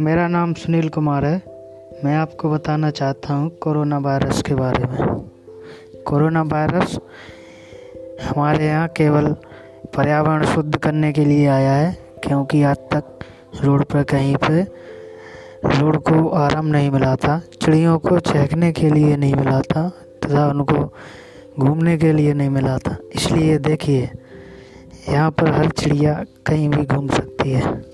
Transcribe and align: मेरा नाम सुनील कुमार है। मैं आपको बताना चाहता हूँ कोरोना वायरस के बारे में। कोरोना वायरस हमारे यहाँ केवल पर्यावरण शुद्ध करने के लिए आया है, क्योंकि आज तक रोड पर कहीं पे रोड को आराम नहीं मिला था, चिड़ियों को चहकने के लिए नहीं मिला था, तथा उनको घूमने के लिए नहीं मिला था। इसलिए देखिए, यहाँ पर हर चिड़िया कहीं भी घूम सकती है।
मेरा 0.00 0.26
नाम 0.28 0.52
सुनील 0.54 0.88
कुमार 0.88 1.24
है। 1.24 1.36
मैं 2.04 2.14
आपको 2.16 2.50
बताना 2.50 2.90
चाहता 2.90 3.34
हूँ 3.34 3.50
कोरोना 3.62 3.98
वायरस 3.98 4.40
के 4.42 4.54
बारे 4.54 4.84
में। 4.84 5.20
कोरोना 6.06 6.42
वायरस 6.42 6.98
हमारे 8.22 8.66
यहाँ 8.66 8.88
केवल 8.88 9.28
पर्यावरण 9.96 10.44
शुद्ध 10.44 10.76
करने 10.76 11.12
के 11.12 11.24
लिए 11.24 11.46
आया 11.46 11.72
है, 11.72 11.92
क्योंकि 12.24 12.62
आज 12.62 12.76
तक 12.92 13.24
रोड 13.64 13.84
पर 13.84 14.02
कहीं 14.02 14.36
पे 14.36 14.62
रोड 15.70 16.02
को 16.02 16.28
आराम 16.28 16.66
नहीं 16.66 16.90
मिला 16.90 17.14
था, 17.16 17.40
चिड़ियों 17.62 17.98
को 17.98 18.18
चहकने 18.18 18.72
के 18.72 18.90
लिए 18.90 19.16
नहीं 19.16 19.34
मिला 19.34 19.60
था, 19.62 19.88
तथा 20.24 20.48
उनको 20.48 20.92
घूमने 21.58 21.98
के 21.98 22.12
लिए 22.12 22.34
नहीं 22.34 22.50
मिला 22.50 22.78
था। 22.78 22.98
इसलिए 23.14 23.58
देखिए, 23.58 24.10
यहाँ 25.08 25.30
पर 25.30 25.52
हर 25.52 25.70
चिड़िया 25.70 26.24
कहीं 26.46 26.68
भी 26.68 26.84
घूम 26.86 27.08
सकती 27.08 27.50
है। 27.50 27.93